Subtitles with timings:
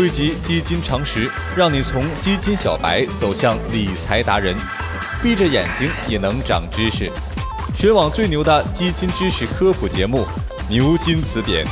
[0.00, 4.56] 汇集基金常识，让你从基金小白走向理财达人。
[5.22, 7.12] 闭着眼睛也能长知识，
[7.74, 10.20] 全网最牛的基金知识科普节目
[10.70, 11.66] 《牛津词典》。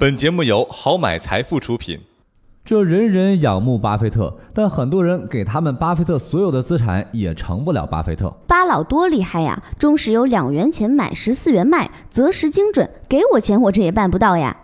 [0.00, 2.00] 本节目由好买财富出品。
[2.64, 8.28] 这人人仰慕巴菲特，但很多人给他们巴菲特所有的资产也成不了巴菲特。
[8.48, 9.62] 巴老多厉害呀！
[9.78, 12.90] 中石油两元钱买，十四元卖，择时精准。
[13.08, 14.56] 给我钱，我这也办不到呀。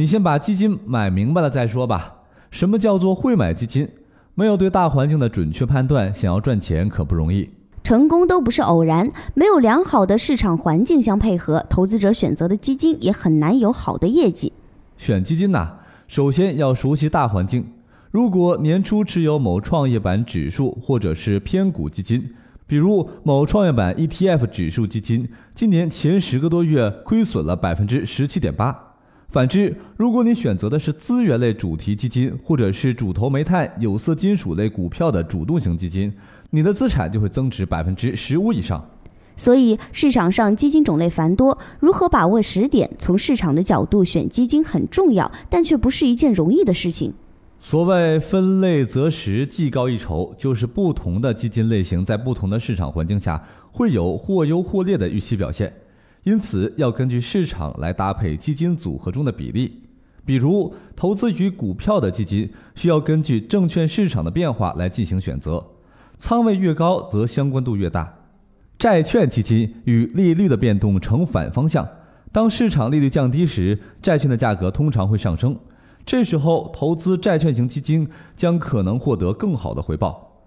[0.00, 2.20] 你先把基金买明白了再说吧。
[2.50, 3.86] 什么叫做会买基金？
[4.34, 7.50] 没有对大环境的准确判断，想要赚钱可不容易。
[7.84, 14.54] 成功都不是偶然，没有良好的市场环境相配合，投资者选择的基金也很难有好的业绩。
[14.96, 15.76] 选基金呐。
[16.08, 17.66] 首先要熟悉大环境。
[18.10, 22.32] 如果年初持有某创业板指数或者是偏股基金，
[22.66, 28.86] 比如某创业板 ETF 指数基金，今年前十个多月亏损了百分之十七点八。
[29.30, 36.12] 反之，如果你选择的是资源类主题基金，或者是主投煤炭、有色金属类股票的主动型基金，
[36.50, 38.84] 你的资产就会增值百分之十五以上。
[39.36, 47.14] 所以市场上基金种类繁多，如何把握时点，从市场的角度选基金很重要，但却不是一件容易的事情。
[47.56, 55.72] 所谓分类择时，技高一筹，就是不同的基金类型在不同的市场环境下会有或优或劣的预期表现，
[56.22, 59.82] 因此要根据市场来搭配基金组合中的比例。
[60.24, 65.64] 比如投资于股票的基金，需要根据证券市场的变化来进行选择，
[66.18, 68.14] 仓位越高，则相关度越大。
[68.78, 71.88] 债券基金与利率的变动呈反方向，
[72.30, 75.58] 当市场利率降低时，债券的价格通常会上升，
[76.06, 80.44] 这时候投资债券型基金将可能获得更好的回报。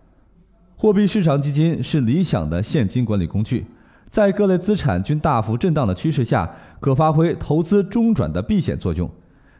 [0.76, 3.66] 货币市场基金是理想的现金管理工具，
[4.14, 6.48] 在各类资产均大幅震荡的趋势下，
[6.80, 9.10] 可发挥投资中转的避险作用。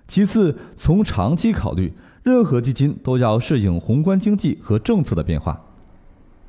[0.08, 5.60] 其次，从长期考虑，任何基金都要适应宏观经济和政策的变化。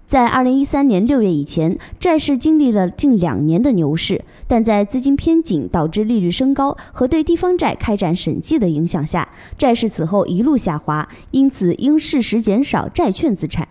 [0.06, 9.26] 在二零一三年六月以前，债市经历了近两年的牛市，但在资金偏紧导致利率升高和对地方债开展审计的影响下，
[9.56, 13.66] 债市此后一路下滑，因此应适时减少债券资产。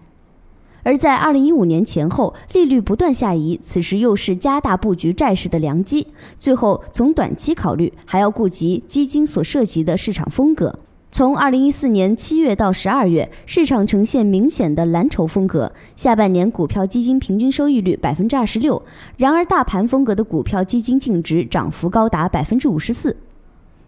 [0.84, 6.06] 而在二零一五年前后，利率不断下移，此时又是加大布局债市的良机。
[6.38, 10.78] 最后，从短期考虑，还要顾及基金所涉及的市场风格。
[11.10, 15.72] 从二零一四年七月到十二月，市场呈现明显的蓝筹风格。
[15.96, 18.82] 下半年股票基金平均收益率百分之二十六，
[19.18, 23.16] 然而大盘风格的股票基金净值涨幅高达百分之五十四。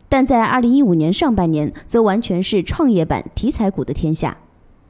[0.08, 4.38] 但在二零一五年上半年，则完全是创业板题材股的天下，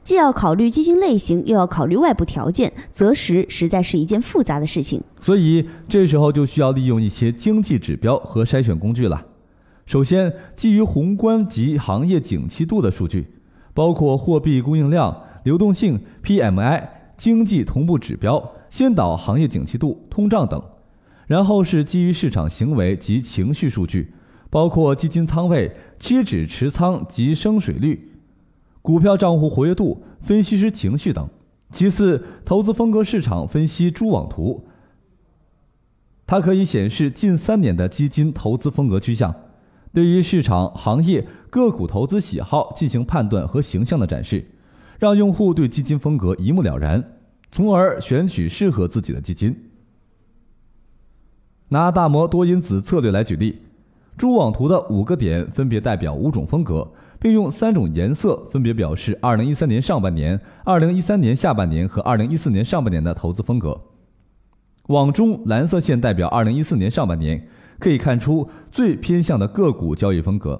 [0.06, 5.02] 既要考虑基金类型，又要考虑外部条件，择时实在是一件复杂的事情。
[5.20, 9.26] 所以这时候就需要利用一些经济指标和筛选工具了。
[9.84, 13.26] 首先，基于宏观及行业景气度的数据，
[13.74, 16.84] 包括货币供应量、流动性、PMI、
[17.16, 20.60] 经济同步指标、先导行业景气度、通胀等；
[21.26, 24.12] 然后是基于市场行为及情绪数据，
[24.50, 28.12] 包括基金仓位、期指持仓及升水率、
[28.86, 31.28] 股票账户活跃度、分析师情绪等。
[31.72, 34.64] 其次，投资风格市场分析蛛网图，
[36.24, 39.34] 它可以显示近三年的基金投资风格趋向。
[39.92, 44.46] 对于市场、行业、个股投资喜好进行判断和形象的展示，
[45.00, 47.02] 让用户对基金风格一目了然，
[47.50, 49.68] 从而选取适合自己的基金。
[51.70, 53.62] 拿大摩多因子策略来举例，
[54.16, 56.90] 蛛网图的五个点分别代表五种风格，
[57.20, 63.80] 并用三种颜色分别表示二零一三年上半年、二零一三年下半年和二零一四年上半年的投资风格。
[64.88, 67.46] 网中蓝色线代表二零一四年上半年。
[67.78, 70.58] 可以看出最偏向的个股交易风格，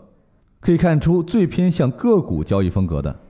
[0.60, 3.20] 可以看出最偏向个股交易风格的。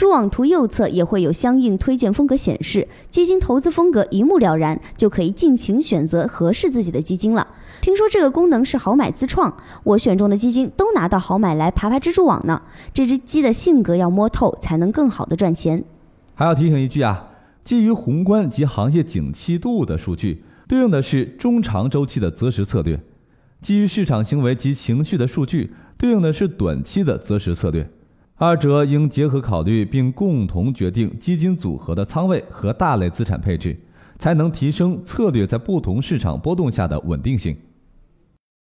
[0.00, 7.46] 蛛网图右侧也会有相应推荐风格显示，基金投资风格一目了然，就可以尽情选择合适自己的基金了。
[7.82, 12.62] 听说这个功能是好买自创，我选中的基金都拿到好买来爬爬蜘蛛网呢。
[12.94, 15.84] 这只鸡的性格要摸透，才能更好的赚钱。
[16.34, 17.28] 还要提醒一句啊，
[17.62, 22.98] 基于宏观及行业景气度的数据，对应的是中长周期的择时策略。
[23.60, 27.86] 基于市场行为及情绪的数据，对应的是短期的择时策略，
[28.42, 33.78] 二者应结合考虑，并共同决定基金组合的仓位和大类资产配置，
[34.18, 37.54] 才能提升策略在不同市场波动下的稳定性。